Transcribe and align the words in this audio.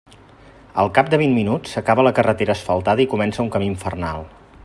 Al 0.83 0.89
cap 0.95 1.11
de 1.13 1.19
vint 1.23 1.35
minuts 1.39 1.75
s'acaba 1.75 2.07
la 2.09 2.13
carretera 2.21 2.57
asfaltada 2.59 3.05
i 3.05 3.09
comença 3.13 3.45
un 3.47 3.53
camí 3.59 3.69
infernal. 3.75 4.27